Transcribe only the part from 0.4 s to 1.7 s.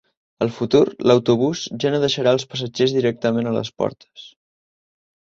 Al futur, l'autobús